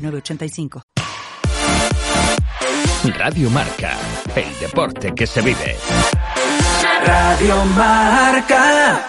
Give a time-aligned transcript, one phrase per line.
[0.00, 0.82] 906985.
[3.16, 3.96] Radio Marca,
[4.34, 5.76] el deporte que se vive.
[7.04, 9.06] Radio Marca.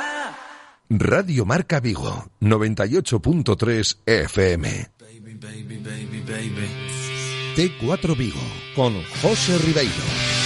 [0.90, 4.92] Radio Marca Vigo, 98.3 FM.
[7.56, 8.40] T4 Vigo,
[8.76, 10.41] con José Ribeiro.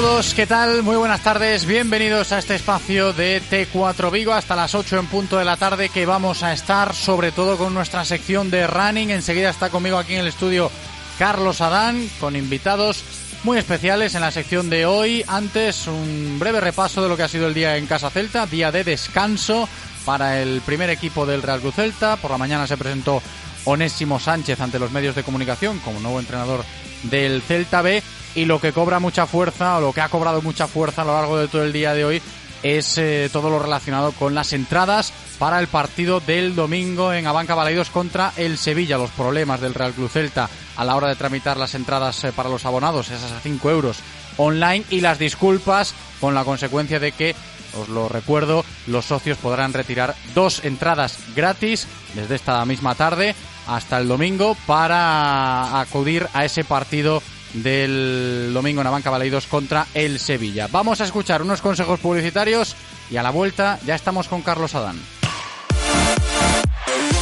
[0.00, 0.82] Saludos, ¿qué tal?
[0.82, 5.36] Muy buenas tardes, bienvenidos a este espacio de T4 Vigo hasta las 8 en punto
[5.36, 9.10] de la tarde que vamos a estar sobre todo con nuestra sección de running.
[9.10, 10.70] Enseguida está conmigo aquí en el estudio
[11.18, 13.04] Carlos Adán con invitados
[13.44, 15.22] muy especiales en la sección de hoy.
[15.28, 18.72] Antes un breve repaso de lo que ha sido el día en Casa Celta, día
[18.72, 19.68] de descanso
[20.06, 22.16] para el primer equipo del Real Cruz Celta.
[22.16, 23.20] Por la mañana se presentó
[23.64, 26.64] Onésimo Sánchez ante los medios de comunicación como nuevo entrenador
[27.04, 28.02] del Celta B
[28.34, 31.14] y lo que cobra mucha fuerza o lo que ha cobrado mucha fuerza a lo
[31.14, 32.22] largo de todo el día de hoy
[32.62, 37.54] es eh, todo lo relacionado con las entradas para el partido del domingo en Abanca
[37.54, 38.98] Balaidos contra el Sevilla.
[38.98, 42.50] Los problemas del Real Club Celta a la hora de tramitar las entradas eh, para
[42.50, 44.00] los abonados, esas a 5 euros
[44.36, 47.34] online y las disculpas con la consecuencia de que,
[47.78, 53.34] os lo recuerdo, los socios podrán retirar dos entradas gratis desde esta misma tarde
[53.66, 57.22] hasta el domingo para acudir a ese partido
[57.54, 60.68] del domingo en Abanca Baleidos contra el Sevilla.
[60.70, 62.76] Vamos a escuchar unos consejos publicitarios
[63.10, 64.98] y a la vuelta ya estamos con Carlos Adán.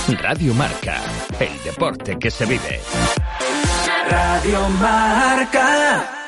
[0.09, 1.03] Radio Marca,
[1.39, 2.81] el deporte que se vive.
[4.09, 6.28] Radio Marca.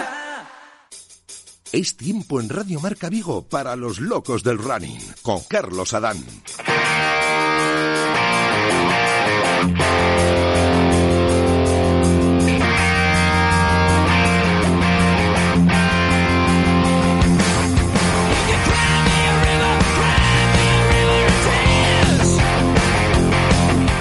[1.71, 6.17] Es tiempo en Radio Marca Vigo para los locos del running, con Carlos Adán.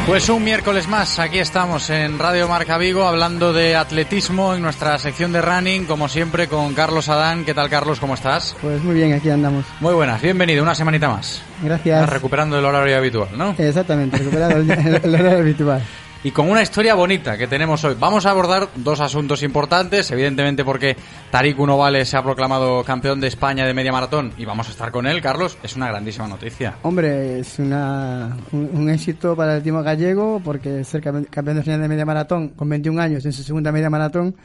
[0.07, 4.99] Pues un miércoles más, aquí estamos en Radio Marca Vigo hablando de atletismo en nuestra
[4.99, 7.45] sección de running, como siempre con Carlos Adán.
[7.45, 8.01] ¿Qué tal Carlos?
[8.01, 8.57] ¿Cómo estás?
[8.61, 9.65] Pues muy bien, aquí andamos.
[9.79, 11.43] Muy buenas, bienvenido, una semanita más.
[11.63, 12.01] Gracias.
[12.01, 13.55] Estás recuperando el horario habitual, ¿no?
[13.57, 15.83] Exactamente, recuperado el, el- el horario habitual.
[16.23, 17.97] Y con una historia bonita que tenemos hoy.
[17.99, 20.95] Vamos a abordar dos asuntos importantes, evidentemente porque
[21.31, 24.91] Tarik Unovale se ha proclamado campeón de España de media maratón y vamos a estar
[24.91, 25.57] con él, Carlos.
[25.63, 26.75] Es una grandísima noticia.
[26.83, 31.61] Hombre, es una, un, un éxito para el timo gallego porque ser campe- campeón de
[31.63, 34.37] España de media maratón con 21 años en su segunda media maratón,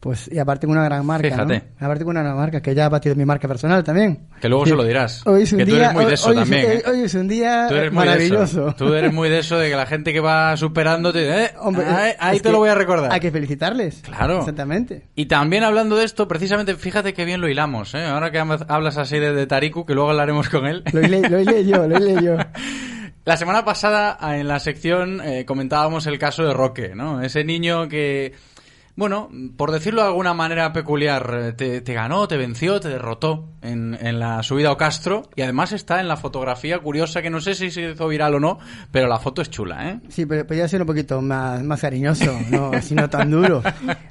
[0.00, 1.64] pues y aparte con una gran marca, Fíjate.
[1.80, 1.86] ¿no?
[1.86, 4.26] Aparte con una gran marca que ya ha batido mi marca personal también.
[4.40, 4.70] Que luego Sí.
[4.70, 5.22] se lo dirás.
[5.26, 6.64] Hoy es un que tú día, eres muy de eso hoy es- también.
[6.70, 6.82] ¿eh?
[6.86, 8.74] hoy es un día Tú eres maravilloso.
[8.76, 11.86] Tú eres muy de eso de que la gente que va superando te eh, Hombre,
[11.86, 13.12] ahí, es ahí te que lo voy a recordar.
[13.12, 14.02] Hay que felicitarles.
[14.02, 14.38] Claro.
[14.40, 15.06] Exactamente.
[15.16, 18.04] Y también hablando de esto, precisamente, fíjate que bien lo hilamos, ¿eh?
[18.04, 20.84] Ahora que hab- hablas así de, de Tariku, que luego hablaremos con él.
[20.92, 22.36] Lo hilé, lo hilé yo, lo hilé yo.
[23.24, 27.20] La semana pasada, en la sección, eh, comentábamos el caso de Roque, ¿no?
[27.22, 28.32] Ese niño que
[28.96, 33.50] bueno, por decirlo de alguna manera peculiar, eh, te, te ganó, te venció, te derrotó
[33.60, 37.40] en, en la subida a Castro y además está en la fotografía curiosa que no
[37.40, 38.58] sé si se hizo viral o no,
[38.90, 40.00] pero la foto es chula, ¿eh?
[40.08, 43.62] Sí, pero podría ser un poquito más, más cariñoso, no, así no tan duro.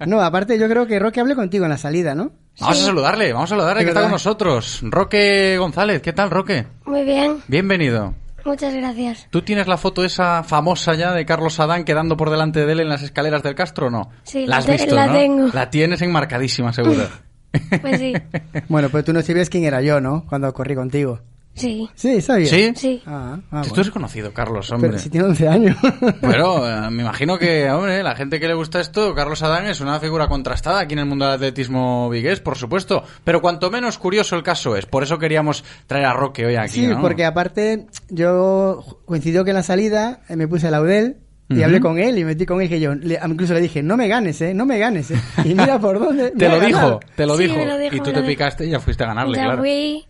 [0.06, 2.32] No, aparte yo creo que Roque hable contigo en la salida, ¿no?
[2.60, 4.82] Vamos a saludarle, vamos a saludarle que está con nosotros.
[4.84, 6.68] Roque González, ¿qué tal, Roque?
[6.86, 8.14] Muy bien, Bienvenido.
[8.46, 9.28] Muchas gracias.
[9.30, 12.80] ¿Tú tienes la foto esa famosa ya de Carlos Adán quedando por delante de él
[12.82, 14.10] en las escaleras del Castro o no?
[14.24, 15.14] Sí, la has te- visto, la ¿no?
[15.14, 15.48] tengo.
[15.54, 17.08] La tienes enmarcadísima, seguro.
[17.82, 18.14] Pues sí,
[18.68, 20.26] Bueno, pues tú no sabías quién era yo, ¿no?
[20.28, 21.22] Cuando corrí contigo.
[21.56, 22.50] Sí, Sí, sabías.
[22.50, 22.74] ¿Sí?
[22.76, 23.02] sí.
[23.06, 23.74] Ah, ah, Tú bueno.
[23.82, 24.90] eres conocido, Carlos, hombre.
[24.92, 25.78] Pero si tiene 11 años.
[26.22, 29.82] Pero eh, me imagino que, hombre, la gente que le gusta esto, Carlos Adán es
[29.82, 33.04] una figura contrastada aquí en el mundo del atletismo vigués, por supuesto.
[33.24, 34.86] Pero cuanto menos curioso el caso es.
[34.86, 37.02] Por eso queríamos traer a Roque hoy aquí, Sí, ¿no?
[37.02, 41.18] porque aparte yo coincidió que en la salida eh, me puse a Laudel
[41.48, 41.64] y Ujú.
[41.64, 44.08] hablé con él y metí con él que yo le- incluso le dije, no me
[44.08, 45.20] ganes, eh, no me ganes, eh.
[45.44, 46.32] Y mira por dónde.
[46.32, 47.56] Te lo dijo, te lo Sí, dijo.
[47.58, 48.26] me lo dijo, y tú te dijo.
[48.28, 49.60] picaste y ya fuiste a ganarle, ya claro.
[49.60, 50.06] fui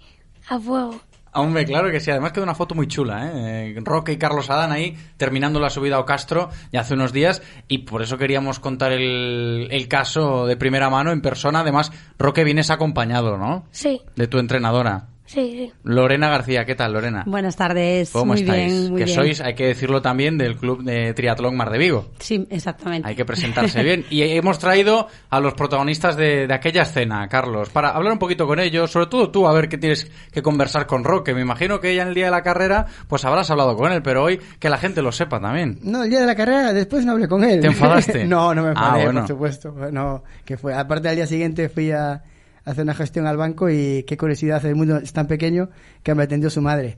[0.48, 1.02] a fuego.
[1.36, 2.10] Hombre, claro que sí.
[2.12, 3.76] Además quedó una foto muy chula, ¿eh?
[3.76, 7.42] Eh, Roque y Carlos Adán ahí terminando la subida a Castro ya hace unos días
[7.68, 11.60] y por eso queríamos contar el, el caso de primera mano en persona.
[11.60, 13.66] Además, Roque vienes acompañado, ¿no?
[13.72, 15.08] Sí, De tu entrenadora.
[15.36, 15.72] Sí.
[15.84, 17.24] Lorena García, ¿qué tal, Lorena?
[17.28, 18.10] Buenas tardes.
[18.12, 18.72] ¿Cómo muy estáis?
[18.74, 19.16] bien, muy que bien.
[19.16, 22.12] sois, hay que decirlo también, del club de triatlón Mar de Vigo.
[22.20, 23.08] Sí, exactamente.
[23.08, 24.06] Hay que presentarse bien.
[24.10, 28.48] Y hemos traído a los protagonistas de, de aquella escena, Carlos, para hablar un poquito
[28.48, 31.34] con ellos, sobre todo tú, a ver qué tienes que conversar con Roque.
[31.34, 34.02] Me imagino que ella en el día de la carrera, pues habrás hablado con él,
[34.02, 35.80] pero hoy que la gente lo sepa también.
[35.84, 37.60] No, el día de la carrera después no hablé con él.
[37.60, 38.26] ¿Te enfadaste?
[38.28, 39.20] no, no me Ah, enfadé, bueno.
[39.22, 39.76] por supuesto.
[39.92, 40.74] No, que fue.
[40.74, 42.24] Aparte al día siguiente fui a
[42.66, 45.70] hacer una gestión al banco y qué curiosidad, el mundo es tan pequeño
[46.04, 46.96] que me atendió su madre.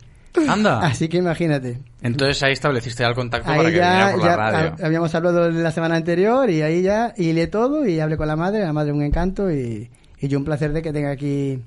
[0.47, 0.79] Anda.
[0.85, 1.79] Así que imagínate.
[2.01, 4.75] Entonces ahí estableciste ya el contacto Ahí para que viniera ya, por la radio.
[4.81, 8.35] ha- habíamos hablado la semana anterior y ahí ya hilé todo y hablé con la
[8.35, 11.59] madre, la madre un encanto y, y yo un placer de que tenga aquí,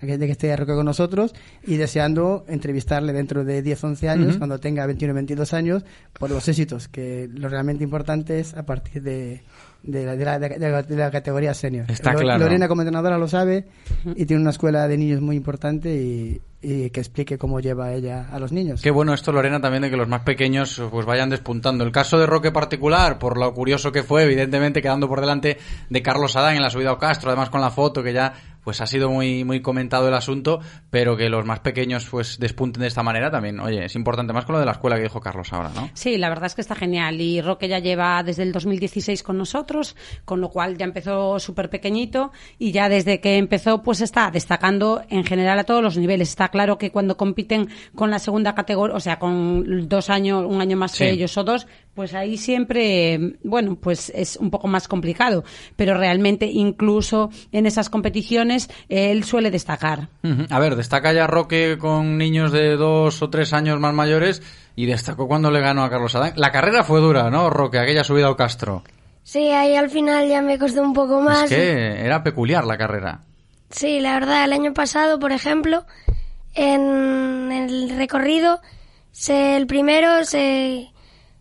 [0.00, 1.34] de que esté Roque con nosotros
[1.66, 5.84] y deseando entrevistarle dentro de 10, 11 años, cuando tenga 21, 22 años,
[6.18, 9.42] por los éxitos, que lo realmente importante es a partir de,
[9.82, 11.86] de, la, de, la, de la- de la categoría senior.
[11.90, 12.44] Está claro.
[12.44, 13.66] Lorena como entrenadora lo sabe
[14.16, 18.28] y tiene una escuela de niños muy importante y, y que explique cómo lleva ella
[18.32, 18.82] a los niños.
[18.82, 21.84] Qué bueno esto, Lorena, también de que los más pequeños pues vayan despuntando.
[21.84, 25.58] El caso de Roque particular, por lo curioso que fue, evidentemente quedando por delante
[25.88, 28.32] de Carlos Adán en la subida a Castro, además con la foto que ya
[28.64, 30.60] pues ha sido muy muy comentado el asunto,
[30.90, 33.60] pero que los más pequeños pues despunten de esta manera también.
[33.60, 35.90] Oye, es importante más con lo de la escuela que dijo Carlos ahora, ¿no?
[35.94, 37.20] Sí, la verdad es que está genial.
[37.20, 41.70] Y Roque ya lleva desde el 2016 con nosotros, con lo cual ya empezó súper
[41.70, 46.28] pequeñito y ya desde que empezó pues está destacando en general a todos los niveles.
[46.30, 50.60] Está claro que cuando compiten con la segunda categoría, o sea, con dos años, un
[50.60, 51.04] año más Sí.
[51.04, 51.66] que ellos o dos,
[51.98, 55.42] pues ahí siempre, bueno, pues es un poco más complicado.
[55.74, 60.06] Pero realmente incluso en esas competiciones él suele destacar.
[60.48, 64.44] A ver, destaca ya Roque con niños de dos o tres años más mayores
[64.76, 66.34] y destacó cuando le ganó a Carlos Adán.
[66.36, 67.80] La carrera fue dura, ¿no, Roque?
[67.80, 68.84] Aquella subida a Castro.
[69.24, 71.50] Sí, ahí al final ya me costó un poco más.
[71.50, 73.22] Es que era peculiar la carrera.
[73.70, 75.84] Sí, la verdad, el año pasado, por ejemplo,
[76.54, 78.60] en el recorrido,
[79.10, 80.92] se, el primero se,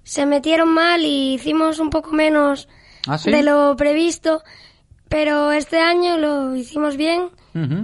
[0.08, 2.70] se metieron mal y hicimos un poco menos
[3.08, 3.30] ¿Ah, sí?
[3.30, 4.42] de lo previsto,
[5.10, 7.30] pero este año lo hicimos bien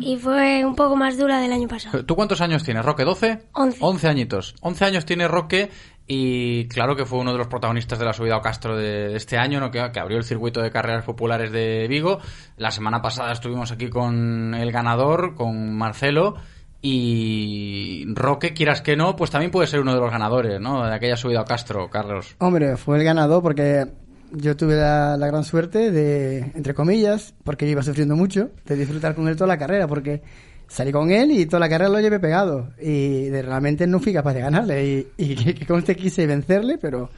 [0.02, 2.06] y fue un poco más dura del año pasado.
[2.06, 3.04] ¿Tú cuántos años tienes, Roque?
[3.04, 3.42] ¿12?
[3.54, 3.80] Once.
[3.82, 4.56] 11 añitos.
[4.62, 5.72] 11 años tiene Roque
[6.08, 9.16] y claro que fue uno de los protagonistas de la subida a Castro de, de
[9.16, 9.72] este año, ¿no?
[9.72, 12.20] que, que abrió el circuito de carreras populares de Vigo.
[12.56, 16.36] La semana pasada estuvimos aquí con el ganador, con Marcelo.
[16.86, 20.86] Y Roque, quieras que no, pues también puede ser uno de los ganadores, ¿no?
[20.86, 22.36] De aquella subida a Castro, Carlos.
[22.40, 23.86] Hombre, fue el ganador porque
[24.32, 28.76] yo tuve la, la gran suerte de, entre comillas, porque yo iba sufriendo mucho, de
[28.76, 30.22] disfrutar con él toda la carrera, porque
[30.68, 32.70] salí con él y toda la carrera lo llevé pegado.
[32.82, 34.86] Y de- realmente no fui capaz de ganarle.
[34.86, 37.10] Y, y que, que conste quise vencerle, pero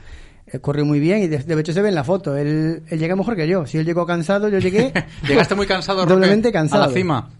[0.46, 2.36] eh, corrió muy bien y de, de hecho se ve en la foto.
[2.36, 3.66] Él, él llega mejor que yo.
[3.66, 4.92] Si él llegó cansado, yo llegué
[5.26, 6.84] Llegaste muy cansado, Roque, doblemente cansado.
[6.84, 7.30] a la cima.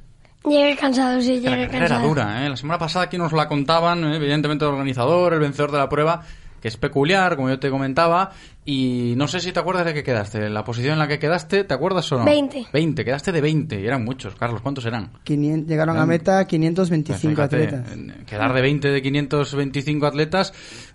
[0.47, 2.09] Llegué cansado, sí, Que la llegué carrera era cansado.
[2.09, 2.49] dura, ¿eh?
[2.49, 4.17] La semana pasada aquí nos la contaban, ¿eh?
[4.17, 6.23] evidentemente el organizador, el vencedor de la prueba,
[6.61, 8.31] que es peculiar, como yo te comentaba,
[8.65, 11.65] y no sé si te acuerdas de qué quedaste, la posición en la que quedaste,
[11.65, 12.25] ¿te acuerdas o no?
[12.25, 12.67] 20.
[12.73, 15.11] 20, quedaste de 20, y eran muchos, Carlos, ¿cuántos eran?
[15.25, 18.25] 500 llegaron a meta 525 Pues fíjate, atletas.
[18.27, 20.53] Quedar de 20 de 525 atletas,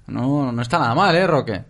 [0.08, 1.64] no, no está nada mal, ¿eh, Roque?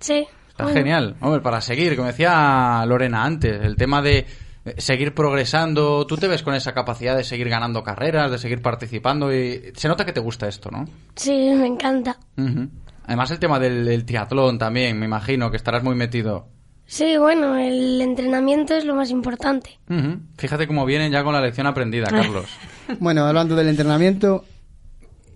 [0.00, 0.26] Sí.
[0.48, 0.78] Está bueno.
[0.78, 1.16] genial.
[1.20, 4.26] Hombre, para seguir, como decía Lorena antes, el tema de
[4.78, 9.34] seguir progresando, tú te ves con esa capacidad de seguir ganando carreras, de seguir participando
[9.34, 10.84] y se nota que te gusta esto, ¿no?
[11.14, 12.18] Sí, me encanta.
[13.06, 16.48] Además el tema del, del triatlón también, me imagino que estarás muy metido.
[16.88, 19.78] Sí, bueno, el entrenamiento es lo más importante.
[20.38, 22.46] Fíjate cómo vienen ya con la lección aprendida, Carlos.
[23.00, 24.44] Bueno, hablando del entrenamiento,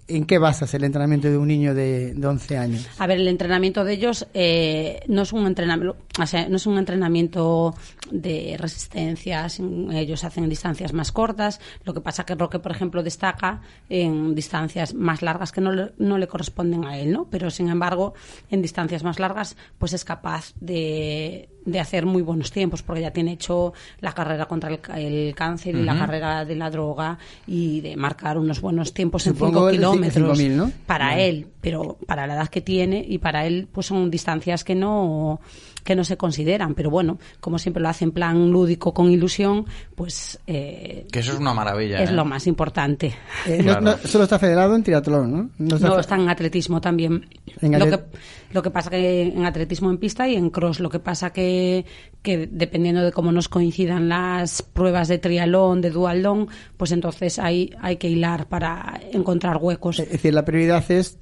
[0.06, 2.88] ¿en qué basas el entrenamiento de un niño de, de 11 años?
[2.98, 6.66] A ver, el entrenamiento de ellos eh, no es un entrenamiento, o sea, no es
[6.66, 7.74] un entrenamiento
[8.10, 9.48] de resistencia.
[9.48, 11.60] sin- Ellos hacen distancias más cortas.
[11.84, 15.92] Lo que pasa que Roque, por ejemplo, destaca en distancias más largas que no le,
[15.98, 17.26] no le corresponden a él, ¿no?
[17.30, 18.14] Pero sin embargo,
[18.50, 23.12] en distancias más largas, pues es capaz de, de hacer muy buenos tiempos, porque ya
[23.12, 27.80] tiene hecho la carrera contra el, el cáncer y la carrera de la droga y
[27.82, 30.72] de marcar unos buenos tiempos en Supongo 5 el ci- kilómetros 5.000, ¿no?
[30.86, 34.74] para él, pero para la edad que tiene y para él pues son distancias que
[34.74, 35.40] no
[35.84, 39.64] que no se consideran, pero bueno, como siempre lo hace en plan lúdico con ilusión,
[39.94, 42.02] pues eh, Que eso es una maravilla.
[42.02, 42.12] es ¿eh?
[42.12, 43.14] lo más importante.
[43.46, 43.80] Eh, no- Claro.
[43.82, 45.50] no- solo está federado en triatlón, ¿no?
[45.58, 47.26] No está No, está en atletismo también.
[47.60, 48.18] En lo, atlet- que,
[48.52, 50.80] lo que pasa que en atletismo en pista y en cross.
[50.80, 51.84] Lo que pasa que,
[52.22, 57.74] que dependiendo de cómo nos coincidan las pruebas de triatlón, de dualón, pues entonces hay,
[57.80, 59.98] hay que hilar para encontrar huecos.
[60.00, 61.18] Es decir, la prioridad es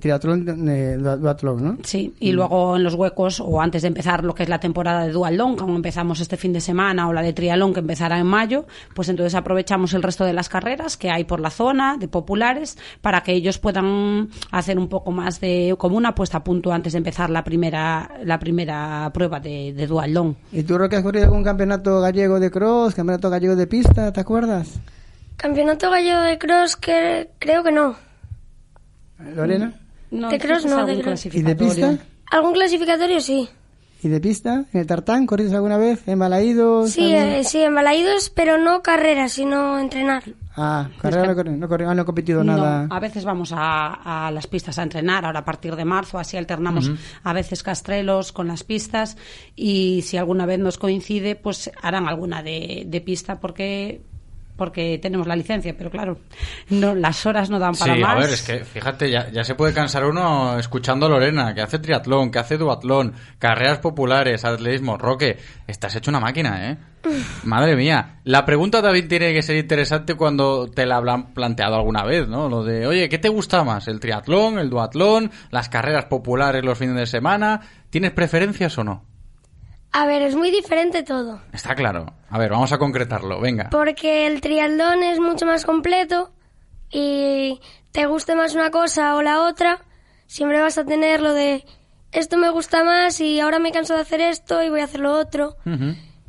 [0.00, 1.78] triatlón, eh, dua- duatlón, ¿no?
[1.84, 5.04] Sí, y luego en los huecos, o antes de empezar lo que es la temporada
[5.04, 8.26] de dualón, como empezamos este fin de semana, o la de trialón que empezará en
[8.26, 12.08] mayo, pues entonces aprovechamos el resto de las carreras que hay por la zona, de
[12.08, 16.72] populares, para que ellos puedan hacer un poco más de, como una puesta a punto
[16.72, 20.36] antes de empezar la primera, la primera prueba de, de dualón.
[20.50, 24.20] ¿Y tú, Roque, has corrido algún campeonato gallego de cross, campeonato gallego de pista, ¿te
[24.20, 24.80] acuerdas?
[25.36, 27.96] Campeonato gallego de cross, que creo que no.
[29.34, 29.72] Lorena?
[30.10, 31.26] No, De cross no, de cross.
[31.26, 31.98] ¿Y de pista?
[32.30, 33.20] ¿Algún clasificatorio?
[33.20, 33.48] Sí.
[34.02, 34.64] ¿Y de pista?
[34.72, 35.26] ¿En el tartán?
[35.26, 36.06] ¿Corridos alguna vez?
[36.08, 36.90] ¿En Balaídos?
[36.90, 40.24] Sí, ¿Algún- eh, sí, en Balaídos, pero no carreras, sino entrenar.
[40.56, 42.86] Ah, carrera no, no, ah, no he competido nada.
[42.90, 46.36] A veces vamos a, a las pistas a entrenar, ahora a partir de marzo, así
[46.36, 46.90] alternamos
[47.22, 49.16] a veces castrelos con las pistas
[49.56, 54.02] y si alguna vez nos coincide, pues harán alguna de, de pista porque
[54.62, 56.18] porque tenemos la licencia, pero claro,
[56.70, 58.10] no las horas no dan Sí, para más.
[58.10, 61.62] a ver, es que fíjate, ya, ya se puede cansar uno escuchando a Lorena, que
[61.62, 64.96] hace triatlón, que hace duatlón, carreras populares, atletismo.
[64.98, 66.76] Roque, estás hecho una máquina, ¿eh?
[67.42, 68.20] Madre mía.
[68.22, 72.48] La pregunta también tiene que ser interesante cuando te la habrán planteado alguna vez, ¿no?
[72.48, 73.88] Lo de, oye, ¿qué te gusta más?
[73.88, 77.60] ¿El triatlón, el duatlón, las carreras populares los fines de semana?
[77.90, 79.11] ¿Tienes preferencias o no?
[79.92, 81.40] A ver, es muy diferente todo.
[81.52, 82.06] Está claro.
[82.30, 83.68] A ver, vamos a concretarlo, venga.
[83.70, 86.32] Porque el triatlón es mucho más completo
[86.90, 87.60] y
[87.92, 89.80] te guste más una cosa o la otra,
[90.26, 91.64] siempre vas a tener lo de
[92.10, 95.00] esto me gusta más y ahora me canso de hacer esto y voy a hacer
[95.00, 95.56] lo otro.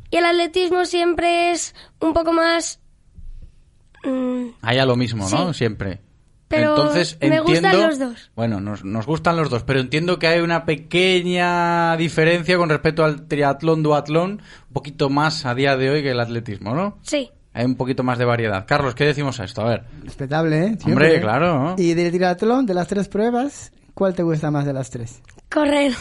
[0.09, 2.79] Y el atletismo siempre es un poco más...
[4.05, 5.51] mm, Ahí a lo mismo, ¿no?
[5.53, 5.59] Sí.
[5.59, 5.99] Siempre.
[6.47, 7.43] Pero Entonces me entiendo.
[7.69, 8.31] gustan los dos.
[8.35, 13.03] Bueno, nos, nos gustan los dos, pero entiendo que hay una pequeña diferencia con respecto
[13.03, 14.31] al triatlón, duatlón,
[14.67, 16.97] un poquito más a día de hoy que el atletismo, ¿no?
[17.01, 17.29] sí.
[17.55, 18.65] Hay un poquito más de variedad.
[18.67, 19.61] Carlos, ¿qué decimos a esto?
[19.61, 19.83] A ver.
[20.03, 20.67] Respetable, ¿eh?
[20.69, 21.21] Siempre, Hombre, ¿eh?
[21.21, 21.59] claro.
[21.59, 21.75] ¿no?
[21.77, 25.21] ¿Y del triatlón, de las tres pruebas, cuál te gusta más de las tres?
[25.53, 25.91] Correr.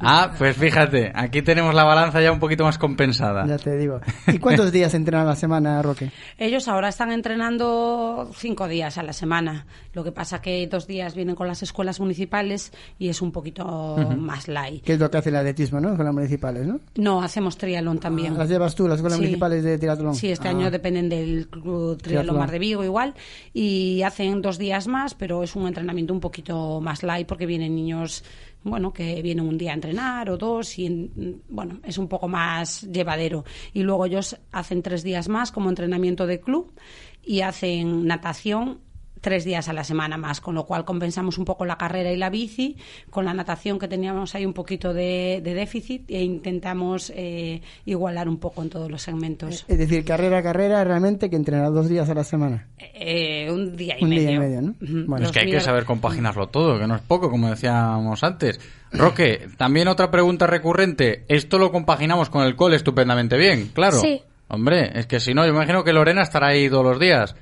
[0.00, 3.44] Ah, pues fíjate, aquí tenemos la balanza ya un poquito más compensada.
[3.46, 4.00] Ya te digo.
[4.28, 6.10] ¿Y cuántos días entrenan a la semana, Roque?
[6.38, 9.66] Ellos ahora están entrenando cinco días a la semana.
[9.92, 13.96] Lo que pasa que dos días vienen con las escuelas municipales y es un poquito
[14.16, 14.84] más light.
[14.84, 15.96] Que es lo que hace el atletismo, ¿no?
[15.96, 16.78] Con las municipales, ¿no?
[16.96, 18.34] No, hacemos triatlón también.
[18.34, 19.22] Ah, ¿Las llevas tú, las escuelas Sí.
[19.24, 20.14] municipales de triatlón?
[20.14, 20.52] Sí, este Ah.
[20.52, 22.38] año dependen del Club Triatlón Triatlón.
[22.38, 23.14] Mar de Vigo igual
[23.52, 27.74] y hacen dos días más, pero es un entrenamiento un poquito más light porque vienen
[27.74, 28.22] niños,
[28.64, 32.28] bueno, que vienen un día a entrenar o dos y, en- bueno, es un poco
[32.28, 33.44] más llevadero.
[33.72, 36.72] Y luego ellos hacen tres días más como entrenamiento de club
[37.24, 38.80] y hacen natación
[39.22, 42.16] tres días a la semana más, con lo cual compensamos un poco la carrera y
[42.18, 42.76] la bici,
[43.08, 48.28] con la natación que teníamos ahí un poquito de, de déficit e intentamos eh, igualar
[48.28, 49.64] un poco en todos los segmentos.
[49.66, 52.68] Es decir, carrera a carrera, realmente que entrenar dos días a la semana.
[52.94, 54.22] Eh, un día y Un medio.
[54.28, 54.74] día y medio, ¿no?
[55.06, 55.26] Bueno.
[55.26, 58.60] es que hay que saber compaginarlo todo, que no es poco, como decíamos antes.
[58.90, 61.24] Roque, también otra pregunta recurrente.
[61.28, 63.98] Esto lo compaginamos con el cole estupendamente bien, claro.
[64.00, 64.20] Sí.
[64.48, 67.34] Hombre, es que si no, yo imagino que Lorena estará ahí todos los días.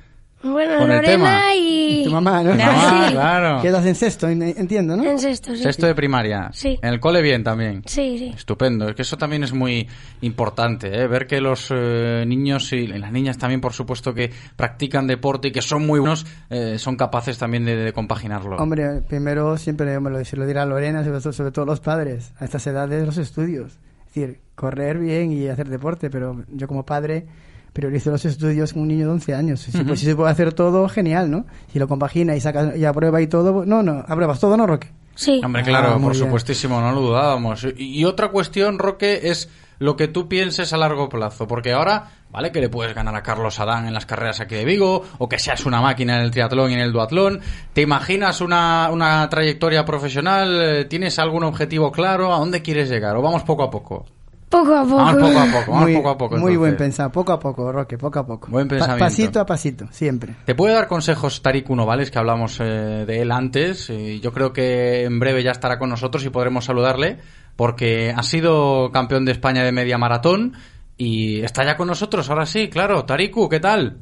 [0.42, 1.24] Bueno, Con el tema.
[1.34, 2.04] Lorena y...
[2.04, 2.52] Tu mamá, ¿no?
[2.58, 3.12] Ah, Sí.
[3.12, 3.60] claro.
[3.62, 5.04] Quedas en sexto, en- entiendo, ¿no?
[5.04, 5.62] En sexto, sí.
[5.62, 6.48] Sexto de primaria.
[6.54, 6.78] Sí.
[6.82, 7.82] En el cole bien también.
[7.84, 8.32] Sí, sí.
[8.34, 8.88] Estupendo.
[8.88, 9.86] Es que eso también es muy
[10.22, 11.06] importante, ¿eh?
[11.06, 15.52] ver que los eh, niños y las niñas también, por supuesto, que practican deporte y
[15.52, 18.56] que son muy buenos, eh, son capaces también de, de compaginarlo.
[18.56, 22.32] Hombre, primero siempre me lo, se lo dirá Lorena, sobre todo, sobre todo los padres,
[22.38, 23.78] a estas edades los estudios.
[24.08, 27.26] Es decir, correr bien y hacer deporte, pero yo como padre
[27.72, 29.60] priorizo los estudios con un niño de 11 años.
[29.60, 31.46] Si, pues, si se puede hacer todo, genial, ¿no?
[31.72, 34.88] Si lo compagina y saca y aprueba y todo, no, no, apruebas todo, ¿no, Roque?
[35.14, 35.40] Sí.
[35.44, 36.24] Hombre, claro, Ah, por bien.
[36.24, 37.64] supuestísimo, no lo dudábamos.
[37.76, 42.10] Y y otra cuestión, Roque, es lo que tú pienses a largo plazo, porque ahora,
[42.30, 45.28] vale, que le puedes ganar a Carlos Adán en las carreras aquí de Vigo, o
[45.28, 47.40] que seas una máquina en el triatlón y en el duatlón,
[47.72, 50.60] ¿te imaginas una, una trayectoria profesional?
[50.62, 52.34] Eh, ¿Tienes algún objetivo claro?
[52.34, 53.16] ¿A dónde quieres llegar?
[53.16, 54.04] ¿O vamos poco a poco?
[54.50, 54.96] Poco a poco.
[54.96, 56.36] Vamos poco a poco, vamos muy, poco a poco.
[56.36, 56.86] muy buen entonces.
[56.96, 58.48] pensado, poco a poco, Roque, poco a poco.
[58.50, 59.04] Buen Pa- pensamiento.
[59.04, 60.34] pasito a pasito, siempre.
[60.44, 62.64] Te puede dar consejos Tarik Novales, que hablamos eh,
[63.06, 63.88] de él antes.
[63.90, 67.18] y yo creo que en breve ya estará con nosotros y podremos saludarle,
[67.54, 70.54] porque ha sido campeón de España de media maratón
[70.96, 72.28] y está ya con nosotros.
[72.28, 73.04] Ahora sí, claro.
[73.04, 73.98] Tariku, ¿qué tal?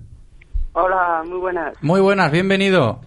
[0.72, 1.74] Hola, muy buenas.
[1.82, 3.00] Muy buenas, bienvenido.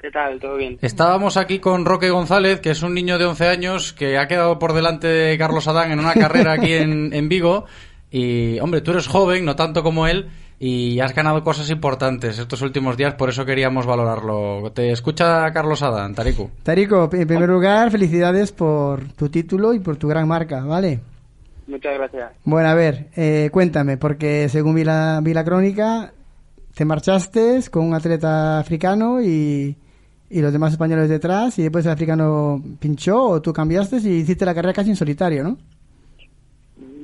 [0.00, 0.38] ¿Qué tal?
[0.38, 0.78] ¿Todo bien?
[0.80, 4.58] Estábamos aquí con Roque González, que es un niño de 11 años que ha quedado
[4.60, 7.64] por delante de Carlos Adán en una carrera aquí en, en Vigo.
[8.10, 12.62] Y, hombre, tú eres joven, no tanto como él, y has ganado cosas importantes estos
[12.62, 14.70] últimos días, por eso queríamos valorarlo.
[14.72, 16.48] Te escucha Carlos Adán, Tariku.
[16.62, 21.00] Tarico, en primer lugar, felicidades por tu título y por tu gran marca, ¿vale?
[21.66, 22.32] Muchas gracias.
[22.44, 26.12] Bueno, a ver, eh, cuéntame, porque según vi la, vi la crónica,
[26.74, 29.76] te marchaste con un atleta africano y,
[30.30, 34.44] y los demás españoles detrás, y después el africano pinchó o tú cambiaste y hiciste
[34.44, 35.56] la carrera casi en solitario, ¿no?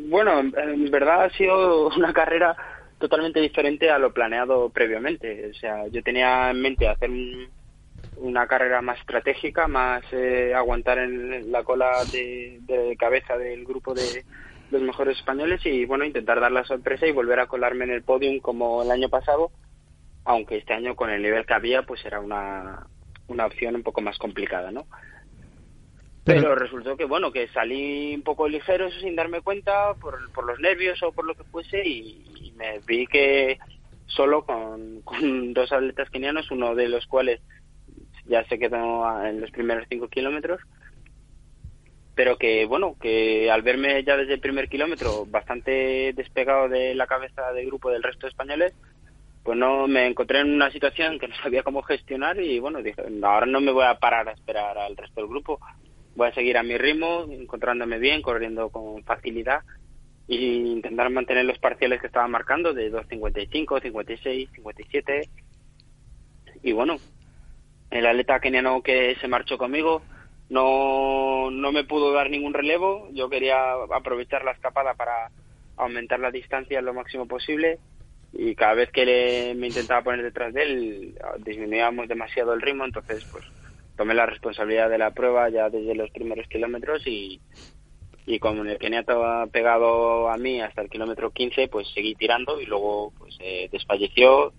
[0.09, 2.57] Bueno, en, verdad ha sido una carrera
[2.99, 5.51] totalmente diferente a lo planeado previamente.
[5.51, 7.49] O sea, yo tenía en mente hacer un-
[8.19, 14.25] una carrera más estratégica, más eh, aguantar en la cola de cabeza del grupo de
[14.71, 18.03] los mejores españoles y bueno, intentar dar la sorpresa y volver a colarme en el
[18.03, 19.51] podium como el año pasado,
[20.25, 22.87] aunque este año con el nivel que había pues era una,
[23.29, 24.87] una opción un poco más complicada, ¿no?
[26.25, 30.31] Pero- Pero resultó que, bueno, que salí un poco ligero eso sin darme cuenta por,
[30.33, 33.59] por los nervios o por lo que fuese y, y me vi que
[34.07, 37.41] solo con, con dos atletas kenianos, uno de los cuales
[38.27, 40.61] ya se quedó en los primeros cinco kilómetros,
[42.15, 47.07] pero que, bueno, que al verme ya desde el primer kilómetro bastante despegado de la
[47.07, 48.73] cabeza del grupo del resto de españoles,
[49.45, 53.03] pues no me encontré en una situación que no sabía cómo gestionar y bueno, dije,
[53.23, 55.61] ahora no me voy a parar a esperar al resto del grupo,
[56.17, 59.61] voy a seguir a mi ritmo, encontrándome bien, corriendo con facilidad
[60.27, 65.29] e intentar mantener los parciales que estaba marcando de 2.55, 56, 57
[66.63, 66.97] y bueno,
[67.91, 70.03] el atleta keniano que se marchó conmigo
[70.49, 75.31] no, no me pudo dar ningún relevo, yo quería aprovechar la escapada para
[75.77, 77.79] aumentar la distancia lo máximo posible
[78.37, 82.85] y cada vez que le- me intentaba poner detrás de él disminuíamos demasiado el ritmo,
[82.85, 83.45] entonces pues
[83.97, 87.41] tomé la responsabilidad de la prueba ya desde los primeros kilómetros y,
[88.27, 92.67] y como el keniato pegado a mí hasta el kilómetro 15 pues seguí tirando y
[92.67, 94.53] luego pues eh, desfalleció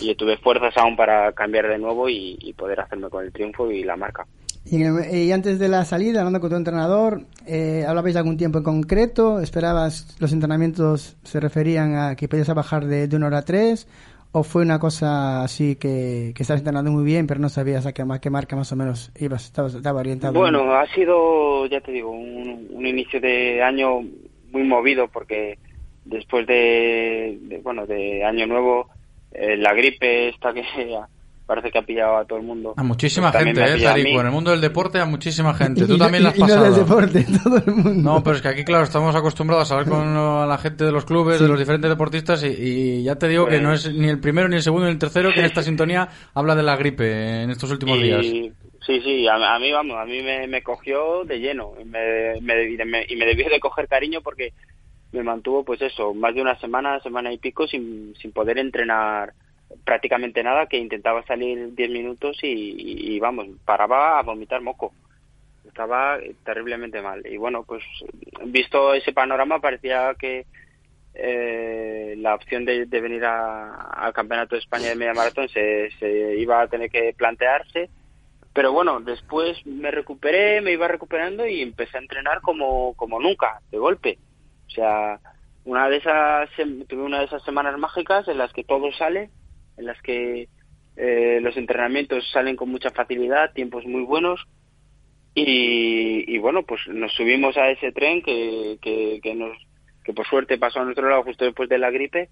[0.00, 3.82] y tuve fuerzas aún para cambiar de nuevo y poder hacerme con el triunfo y
[3.84, 4.26] la marca.
[4.70, 8.64] Y, antes de la salida, hablando con tu entrenador, eh, ¿hablabais de algún tiempo en
[8.64, 9.40] concreto?
[9.40, 13.88] ¿Esperabas, los entrenamientos se referían a que podías bajar de, una hora a tres?
[14.30, 17.94] ¿O fue una cosa así que, que estabas entrenando muy bien, pero no sabías a
[17.94, 20.34] qué, ma- qué marca más o menos ibas, estabas, estaba orientado?
[20.34, 24.02] Bueno, ha sido, ya te digo, un, un inicio de año
[24.52, 25.58] muy movido porque
[26.04, 28.88] después de, de, bueno, de año nuevo,
[29.32, 30.62] eh, la gripe esta que
[31.48, 32.74] parece que ha pillado a todo el mundo.
[32.76, 33.82] A muchísima pues gente, eh.
[33.82, 34.20] Tariku.
[34.20, 35.80] En el mundo del deporte a muchísima gente.
[35.82, 36.64] Y Tú no- también la has y- y no pasado.
[36.64, 38.12] del deporte, todo el mundo.
[38.12, 40.92] No, pero es que aquí, claro, estamos acostumbrados a hablar con a la gente de
[40.92, 44.08] los clubes, de los diferentes deportistas, y, y ya te digo que no es ni
[44.08, 46.76] el primero, ni el segundo, ni el tercero que en esta sintonía habla de la
[46.76, 48.24] gripe en estos últimos días.
[48.24, 48.52] Y,
[48.86, 52.40] sí, sí, a, a mí, vamos, a mí me, me cogió de lleno y me,
[52.42, 54.52] me, y me- y me debió de coger cariño porque
[55.12, 59.32] me mantuvo, pues eso, más de una semana, semana y pico sin, sin poder entrenar
[59.84, 64.92] prácticamente nada, que intentaba salir 10 minutos y, vamos, paraba a vomitar moco.
[65.66, 67.26] Estaba terriblemente mal.
[67.26, 67.82] Y bueno, pues
[68.46, 70.46] visto ese panorama parecía que
[71.14, 76.36] eh, la opción de, venir a- al Campeonato de España de Media Maratón se, se
[76.36, 77.90] iba a tener que plantearse.
[78.52, 83.60] Pero bueno, después me recuperé, me iba recuperando y empecé a entrenar como, como nunca,
[83.70, 84.18] de golpe.
[84.66, 85.20] O sea,
[85.64, 86.50] una de esas,
[86.88, 89.30] tuve una de esas semanas mágicas en las que todo sale,
[89.78, 90.48] en las que
[90.96, 94.40] eh, los entrenamientos salen con mucha facilidad, tiempos muy buenos.
[95.34, 99.56] Y, y bueno, pues nos subimos a ese tren que, que, que nos
[100.04, 102.30] que por suerte pasó a nuestro lado justo después de la gripe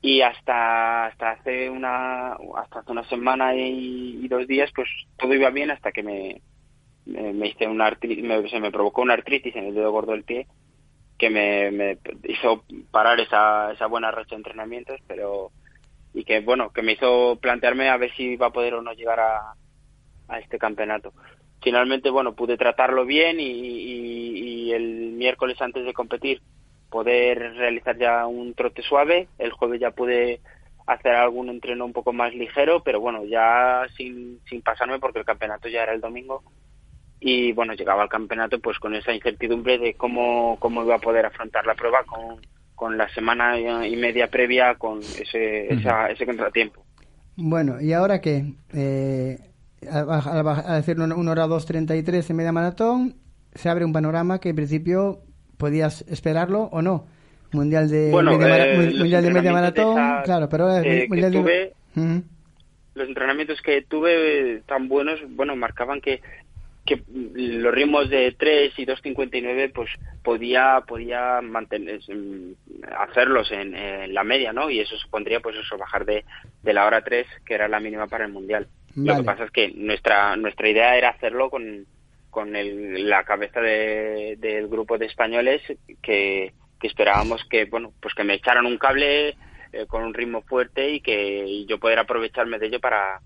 [0.00, 5.50] y hasta hasta hace una hasta hace una semana y, dos días pues todo iba
[5.50, 6.42] bien hasta que me
[7.06, 10.46] me, hice una me- se me provocó una artritis en el dedo gordo del pie
[11.18, 15.52] que me, me hizo parar esa, esa buena racha de entrenamientos pero
[16.14, 18.92] y que bueno que me hizo plantearme a ver si iba a poder o no
[18.94, 19.54] llegar a,
[20.38, 21.12] este campeonato
[21.62, 26.42] finalmente, bueno, pude tratarlo bien y, y- y el miércoles antes de competir
[26.90, 29.28] poder realizar ya un trote suave.
[29.38, 30.40] El jueves ya pude
[30.86, 35.24] hacer algún entreno un poco más ligero, pero bueno, ya sin, sin pasarme porque el
[35.24, 36.42] campeonato ya era el domingo.
[37.20, 41.26] Y bueno, llegaba al campeonato pues con esa incertidumbre de cómo, cómo iba a poder
[41.26, 42.40] afrontar la prueba con,
[42.74, 46.84] con la semana y media previa con ese, esa- ese contratiempo.
[47.36, 48.44] Bueno, ¿y ahora qué?
[48.72, 49.38] Eh,
[49.90, 53.16] al, al al hacer una, una hora 2.33 en media maratón,
[53.54, 55.20] se abre un panorama que en principio
[55.56, 57.06] podías esperarlo o no.
[57.52, 61.30] Mundial de, Bueno, media, eh, mundial de media de maratón, esa- claro, pero eh, de...
[61.30, 61.72] tuve-
[62.94, 66.20] los entrenamientos que tuve tan buenos, bueno, marcaban que,
[66.84, 69.88] que los ritmos de 3 y 2.59 pues
[70.22, 72.52] podía podía mantener mm,
[72.98, 74.70] hacerlos en, en la media, ¿no?
[74.70, 76.24] Y eso supondría pues eso bajar de,
[76.62, 78.68] de la hora 3, que era la mínima para el mundial.
[78.96, 81.86] Lo que pasa es que nuestra nuestra idea era hacerlo con
[82.30, 85.62] con el- la cabeza de- del grupo de españoles
[86.02, 89.36] que, que esperábamos que bueno pues que me echaran un cable
[89.72, 93.20] eh, con un ritmo fuerte y que y yo poder aprovecharme de ello para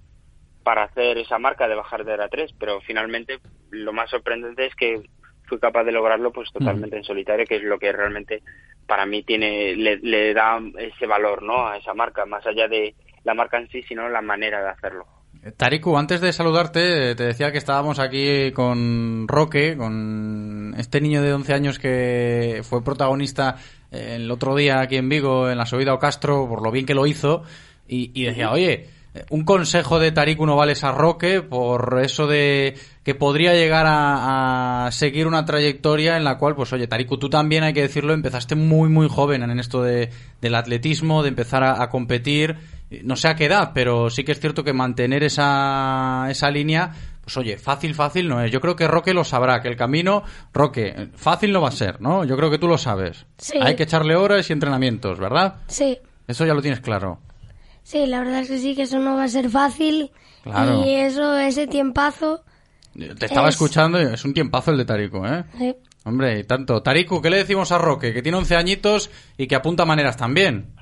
[0.69, 3.39] para hacer esa marca de bajar de hora 3 pero finalmente
[3.71, 5.01] lo más sorprendente es que
[5.47, 8.43] fui capaz de lograrlo pues totalmente en solitario que es lo que realmente
[8.87, 12.95] para mí tiene le, le da ese valor no a esa marca más allá de
[13.25, 15.07] la marca en sí sino la manera de hacerlo.
[15.57, 21.33] Tariku, antes de saludarte, te decía que estábamos aquí con Roque, con este niño de
[21.33, 23.57] 11 años que fue protagonista
[23.91, 26.87] eh, el otro día aquí en Vigo, en la subida a Castro, por lo bien
[26.87, 27.45] que lo hizo,
[27.87, 28.89] y, y decía, oye,
[29.31, 34.92] un consejo de Tariku Novales a Roque por eso de que podría llegar a, a
[34.92, 38.55] seguir una trayectoria en la cual, pues oye, Tariku, tú también, hay que decirlo, empezaste
[38.55, 42.57] muy, muy joven en esto de, del atletismo, de empezar a, a competir,
[43.03, 46.92] no sé a qué edad, pero sí que es cierto que mantener esa, esa línea,
[47.23, 48.51] pues oye, fácil, fácil no es.
[48.51, 51.73] Yo creo que Roque lo sabrá, que el camino, Roque, eh, fácil no va a
[51.73, 52.25] ser, ¿no?
[52.25, 53.27] Yo creo que tú lo sabes.
[53.38, 53.59] Sí.
[53.61, 55.57] Hay que echarle horas y entrenamientos, ¿verdad?
[55.66, 57.21] Sí, Eso ya lo tienes claro.
[57.88, 60.11] Sí, la verdad es que sí, que eso no va a ser fácil.
[60.42, 60.85] Claro.
[60.85, 62.42] Y eso, ese tiempazo,
[62.94, 65.44] Te estaba Es- escuchando y es un tiempazo el de Tariku, ¿eh?
[65.61, 66.83] eh, Hombre, y tanto.
[66.83, 68.12] Tariku, ¿qué le decimos a Roque?
[68.12, 70.72] Que tiene 11 añitos y que apunta maneras también.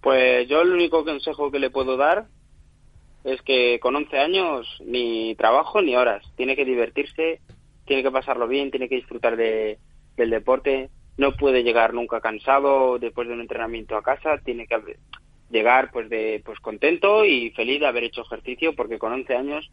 [0.00, 2.26] Pues yo el único consejo que le puedo dar
[3.24, 6.24] es que con 11 años ni trabajo ni horas.
[6.36, 7.40] Tiene que divertirse,
[7.86, 9.78] tiene que pasarlo bien, tiene que disfrutar de,
[10.16, 10.90] del deporte.
[11.18, 14.38] No puede llegar nunca cansado después de un entrenamiento a casa.
[14.44, 14.98] Tiene que haber-
[15.52, 19.70] llegar pues de pues contento y feliz de haber hecho ejercicio porque con 11 años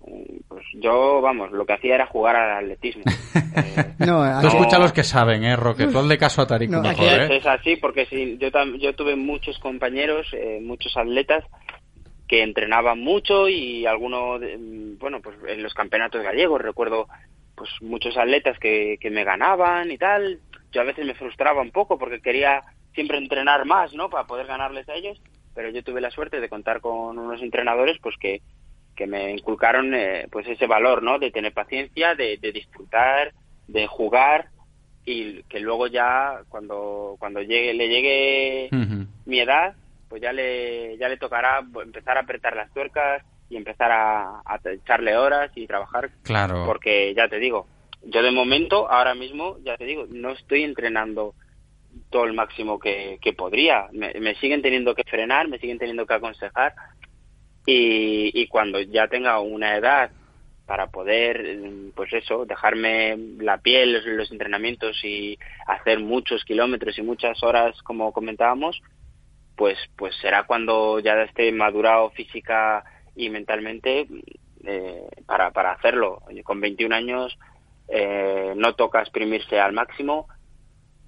[0.00, 3.04] mm, pues yo vamos lo que hacía era jugar al atletismo
[3.56, 5.86] Eh, No, Tú escucha a los que saben, ¿eh, Roque?
[5.86, 7.36] Tú hazle caso a Tariku No, mejor, es, ¿eh?
[7.36, 11.44] es así porque sí, yo, tam- yo tuve muchos compañeros, eh, muchos atletas
[12.28, 17.08] que entrenaban mucho y algunos, mm, bueno, pues en los campeonatos gallegos recuerdo
[17.56, 20.38] pues muchos atletas que, que me ganaban y tal.
[20.72, 22.62] Yo a veces me frustraba un poco porque quería
[23.00, 24.10] siempre entrenar más, ¿no?
[24.10, 25.18] Para poder ganarles a ellos,
[25.54, 28.42] pero yo tuve la suerte de contar con unos entrenadores pues que,
[28.94, 31.18] que me inculcaron eh, pues ese valor, ¿no?
[31.18, 33.32] De tener paciencia, de, de disfrutar,
[33.68, 34.48] de jugar
[35.06, 38.68] y que luego ya cuando cuando llegue le llegue
[39.24, 39.74] mi edad
[40.10, 44.60] pues ya le ya le tocará empezar a apretar las tuercas y empezar a, a
[44.64, 46.64] echarle horas y trabajar Claro.
[46.66, 47.66] porque ya te digo
[48.04, 51.34] yo de momento ahora mismo ya te digo no estoy entrenando
[52.10, 56.14] todo el máximo que, que podría me, siguen teniendo que frenar me siguen teniendo que
[56.14, 56.74] aconsejar
[57.66, 60.10] y, cuando ya tenga una edad
[60.66, 66.98] para poder, mm, pues eso, dejarme la piel, los, los entrenamientos y hacer muchos kilómetros
[66.98, 68.80] y muchas horas, como comentábamos,
[69.56, 74.06] pues, pues será cuando ya esté madurado física y mentalmente
[74.64, 76.22] eh, para, para hacerlo.
[76.44, 77.38] Con 21 años
[77.88, 80.28] eh, no toca exprimirse al máximo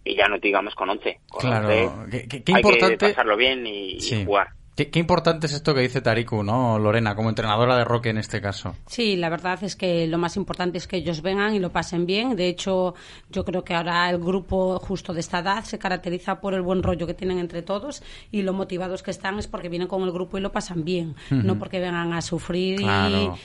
[0.04, 1.20] y ya no digamos con 11.
[1.28, 1.68] Con Claro.
[1.68, 2.96] 11 Qué, qué- qué hay importante...
[2.98, 4.48] que pasarlo bien y, jugar.
[4.74, 7.14] Qué, qué importante es esto que dice Tariku, ¿no, Lorena?
[7.14, 8.74] Como entrenadora de Roque en este caso.
[8.86, 12.06] Sí, la verdad es que lo más importante es que ellos vengan y lo pasen
[12.06, 12.36] bien.
[12.36, 12.94] De hecho,
[13.28, 16.82] yo creo que ahora el grupo justo de esta edad se caracteriza por el buen
[16.82, 20.10] rollo que tienen entre todos y lo motivados que están es porque vienen con el
[20.12, 22.80] grupo y lo pasan bien, no porque vengan a sufrir.
[22.80, 23.36] y- Claro.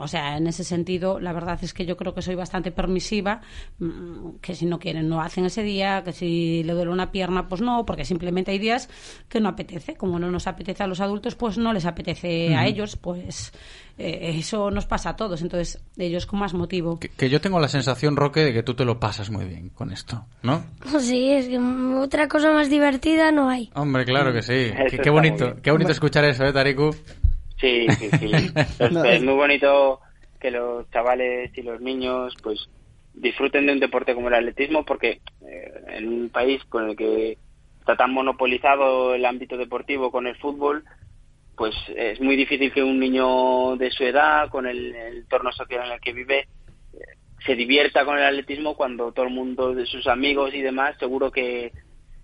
[0.00, 3.40] o sea, en ese sentido, la verdad es que yo creo que soy bastante permisiva,
[3.80, 7.48] mm, que si no quieren no hacen ese día, que si le duele una pierna,
[7.48, 8.88] pues no, porque simplemente hay días
[9.28, 9.96] que no apetece.
[9.96, 13.52] Como no nos apetece a los adultos, pues no les apetece a ellos, pues
[13.98, 15.42] eh, eso nos pasa a todos.
[15.42, 16.98] Entonces, ellos con más motivo.
[17.00, 19.68] Que, que yo tengo la sensación, Roque, de que tú te lo pasas muy bien
[19.70, 20.64] con esto, ¿no?
[21.00, 23.70] sí, es que otra cosa más divertida no hay.
[23.74, 24.72] Hombre, claro que sí.
[25.02, 26.94] Qué, bonito, qué bonito escuchar eso, ¿eh, Tariku?
[27.60, 28.26] Sí, sí, sí.
[28.78, 30.00] Es, No, es es- muy bonito
[30.40, 32.68] que los chavales y los niños pues
[33.14, 37.38] disfruten de un deporte como el atletismo porque eh, en un país con el que
[37.86, 40.82] está tan monopolizado el ámbito deportivo con el fútbol,
[41.56, 45.86] pues es muy difícil que un niño de su edad, con el, el entorno social
[45.86, 46.48] en el que vive,
[46.92, 46.98] eh,
[47.46, 51.30] se divierta con el atletismo cuando todo el mundo de sus amigos y demás, seguro
[51.30, 51.70] que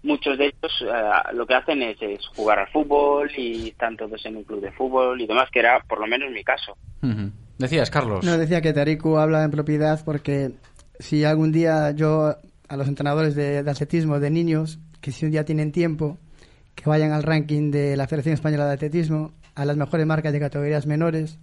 [0.03, 4.27] muchos de ellos eh, lo que hacen es, es jugar al fútbol y están todos
[4.27, 6.77] en un club de fútbol y demás, que era por lo menos mi caso.
[7.59, 8.25] Decías, Carlos.
[8.25, 10.51] No, decía que Tariku habla en propiedad porque
[10.98, 12.35] si algún día yo
[12.68, 16.17] a los entrenadores de, de atletismo de niños, que si un día tienen tiempo,
[16.75, 20.41] que vayan al ranking de la Federación Española de Atletismo, a las mejores marcas de
[20.41, 21.38] categorías menores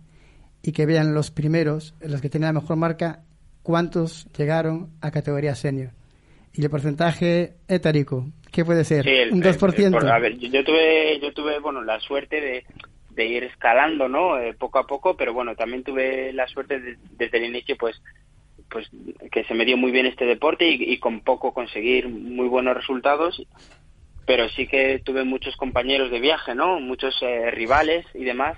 [0.64, 3.22] y que vean los primeros, los que tienen la mejor marca,
[3.62, 5.92] cuántos llegaron a categoría senior.
[6.54, 9.04] Y el porcentaje, Tariku, ¿qué puede ser?
[9.06, 9.86] Sí, el- ¿Un 2%?
[9.86, 12.64] el- por- a ver, yo, yo tuve, yo tuve, bueno, la suerte de,
[13.12, 14.40] de ir escalando, ¿no?
[14.40, 18.02] Eh, poco a poco, pero bueno, también tuve la suerte de- desde el inicio, pues,
[18.70, 18.88] pues
[19.32, 23.42] que se me dio muy bien este deporte y, con poco conseguir muy buenos resultados.
[24.26, 26.80] Pero sí que tuve muchos compañeros de viaje, ¿no?
[26.80, 28.58] Muchos eh, rivales y demás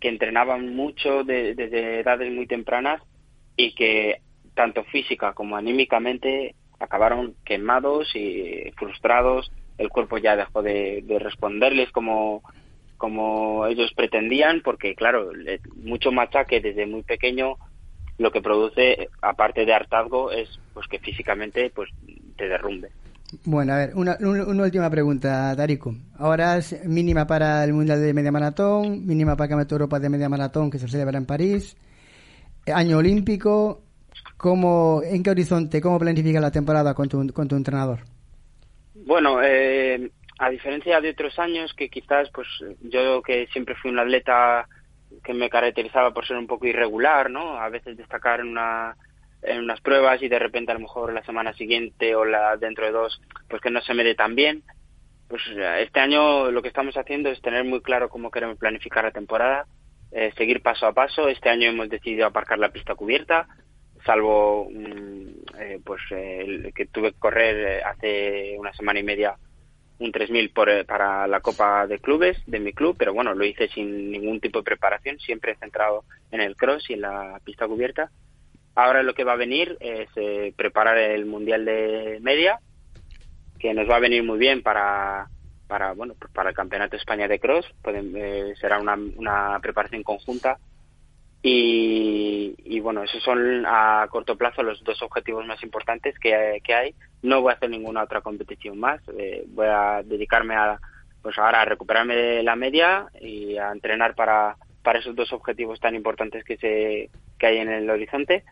[0.00, 3.02] que entrenaban mucho de- desde edades muy tempranas
[3.56, 4.20] y que
[4.54, 9.50] tanto física como anímicamente acabaron quemados y frustrados.
[9.78, 12.42] El cuerpo ya dejó de, de responderles como,
[12.96, 15.30] como ellos pretendían, porque claro,
[15.76, 17.56] mucho machaque desde muy pequeño
[18.20, 21.88] lo que produce, aparte de hartazgo, es pues que físicamente pues
[22.36, 22.90] te derrumbe.
[23.44, 25.94] Bueno, a ver, una, un- una última pregunta, Tariku.
[26.18, 30.00] Ahora es mínima para el Mundial de Media Maratón, mínima para el Campeonato de Europa
[30.00, 31.76] de Media Maratón que se celebra en París,
[32.66, 33.82] eh, año olímpico.
[34.36, 38.00] ¿Cómo, ¿En qué horizonte, cómo planifica la temporada con tu, con tu entrenador?
[38.94, 42.48] Bueno, eh, a diferencia de otros años que quizás, pues
[42.80, 44.66] yo que siempre fui un atleta
[45.22, 47.58] que me caracterizaba por ser un poco irregular, ¿no?
[47.58, 48.96] A veces destacar en una
[49.42, 52.84] en unas pruebas y de repente a lo mejor la semana siguiente o la dentro
[52.84, 54.62] de dos, pues que no se me dé tan bien.
[55.28, 55.42] Pues
[55.78, 59.66] este año lo que estamos haciendo es tener muy claro cómo queremos planificar la temporada,
[60.12, 61.28] eh, seguir paso a paso.
[61.28, 63.46] Este año hemos decidido aparcar la pista cubierta,
[64.04, 69.04] salvo mm, eh, pues eh, el que tuve que correr eh, hace una semana y
[69.04, 69.36] media
[70.00, 73.44] un 3000 por, eh, para la Copa de Clubes de mi club, pero bueno, lo
[73.44, 77.68] hice sin ningún tipo de preparación, siempre centrado en el cross y en la pista
[77.68, 78.10] cubierta.
[78.74, 82.60] Ahora lo que va a venir es eh, preparar el Mundial de Media,
[83.58, 85.28] que nos va a venir muy bien para
[85.68, 89.60] para bueno pues para el Campeonato de España de Cross, Pueden, eh, será una, una
[89.60, 90.58] preparación conjunta
[91.42, 96.74] y, y, bueno, esos son a corto plazo los dos objetivos más importantes que, que
[96.74, 96.94] hay.
[97.22, 99.00] No voy a hacer ninguna otra competición más.
[99.16, 100.78] Eh, voy a dedicarme a,
[101.22, 105.80] pues ahora a recuperarme de la media y a entrenar para, para esos dos objetivos
[105.80, 108.44] tan importantes que, se, que hay en el horizonte.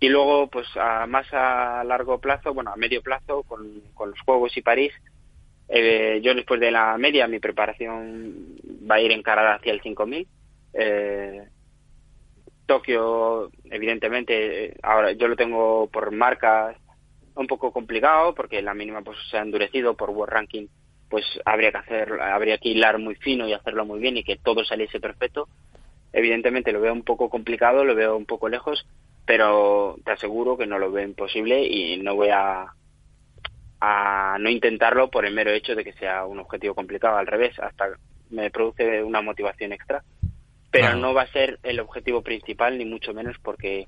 [0.00, 4.20] Y luego, pues a más a largo plazo, bueno, a medio plazo, con, con los
[4.20, 4.92] Juegos y París,
[5.68, 8.56] eh, yo después de la media, mi preparación
[8.90, 10.26] va a ir encarada hacia el 5000.
[10.74, 11.48] Eh,
[12.66, 16.76] Tokio, evidentemente, eh, ahora yo lo tengo por marcas
[17.34, 20.66] un poco complicado porque la mínima pues se ha endurecido por World Ranking,
[21.08, 24.36] pues habría que hacer, habría que hilar muy fino y hacerlo muy bien y que
[24.36, 25.48] todo saliese perfecto.
[26.12, 28.86] Evidentemente lo veo un poco complicado, lo veo un poco lejos,
[29.26, 32.72] pero te aseguro que no lo veo imposible y no voy a
[33.86, 37.58] a no intentarlo por el mero hecho de que sea un objetivo complicado, al revés,
[37.58, 37.88] hasta
[38.30, 40.02] me produce una motivación extra
[40.74, 43.86] pero no va a ser el objetivo principal ni mucho menos porque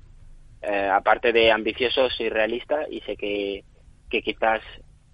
[0.61, 3.65] eh, aparte de ambicioso soy realista y sé que,
[4.09, 4.61] que quizás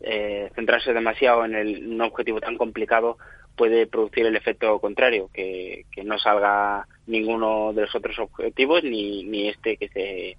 [0.01, 3.17] eh, centrarse demasiado en el, un objetivo tan complicado
[3.55, 9.23] puede producir el efecto contrario que, que no salga ninguno de los otros objetivos ni,
[9.23, 10.37] ni este que se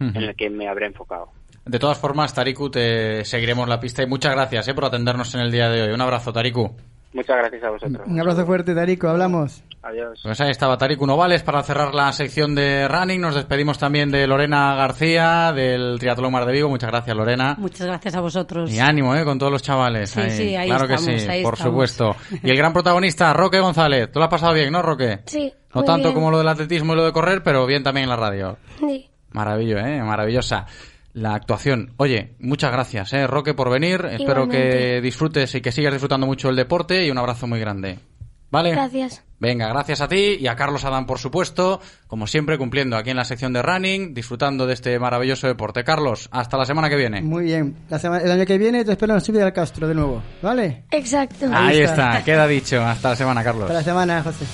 [0.00, 1.28] en el que me habré enfocado
[1.66, 5.42] De todas formas, Tariku, te seguiremos la pista y muchas gracias eh, por atendernos en
[5.42, 5.92] el día de hoy.
[5.92, 6.74] Un abrazo, Tariku.
[7.12, 9.62] muchas gracias a vosotros Un abrazo fuerte, Tariku, hablamos.
[9.82, 13.20] Adiós Pues ahí estaba Tariku Novales para cerrar la sección de running.
[13.20, 16.68] Nos despedimos también de Lorena García del Triatlón Mar de Vigo.
[16.68, 17.54] Muchas gracias, Lorena.
[17.58, 18.70] Muchas gracias a vosotros.
[18.70, 19.24] Y ánimo, ¿eh?
[19.24, 20.10] Con todos los chavales.
[20.10, 21.72] Sí, sí, ahí claro que sí, ahí por estamos.
[21.72, 22.16] supuesto.
[22.42, 24.10] Y el gran protagonista, Roque González.
[24.12, 25.20] Tú lo has pasado bien, ¿no, Roque?
[25.26, 25.52] Sí.
[25.74, 26.14] No muy tanto bien.
[26.14, 28.58] como lo del atletismo y lo de correr, pero bien también en la radio.
[28.78, 29.08] Sí.
[29.32, 30.02] Maravillo, ¿eh?
[30.02, 30.66] Maravillosa.
[31.12, 31.92] La actuación.
[31.96, 33.26] Oye, muchas gracias, ¿eh?
[33.26, 34.06] Roque, por venir.
[34.10, 37.98] Espero que disfrutes y que sigas disfrutando mucho el deporte y un abrazo muy grande.
[38.50, 38.70] ¿Vale?
[38.72, 39.22] Gracias.
[39.38, 43.16] Venga, gracias a ti y a Carlos Adán, por supuesto, como siempre, cumpliendo aquí en
[43.16, 45.82] la sección de running, disfrutando de este maravilloso deporte.
[45.84, 47.22] Carlos, hasta la semana que viene.
[47.22, 47.74] Muy bien.
[47.88, 50.84] La semana- el año que viene te espero en Subida al Castro de nuevo, ¿vale?
[50.90, 51.46] Exacto.
[51.46, 52.10] Ahí Ahí está.
[52.12, 52.24] está.
[52.24, 52.84] queda dicho.
[52.84, 53.62] Hasta la semana, Carlos.
[53.64, 54.44] Hasta la semana, José.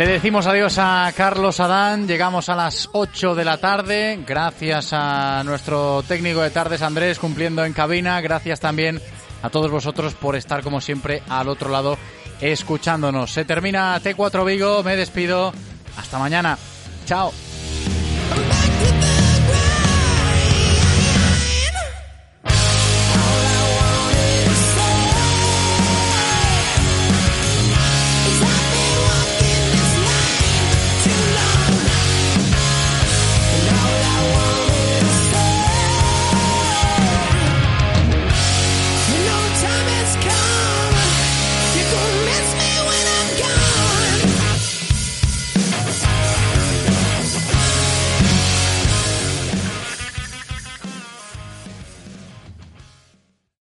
[0.00, 5.44] Le decimos adiós a Carlos Adán, llegamos a las 8 de la tarde, gracias a
[5.44, 8.98] nuestro técnico de tardes Andrés cumpliendo en cabina, gracias también
[9.42, 11.98] a todos vosotros por estar como siempre al otro lado
[12.40, 13.30] escuchándonos.
[13.30, 15.52] Se termina T4 Vigo, me despido,
[15.98, 16.56] hasta mañana,
[17.04, 17.30] chao.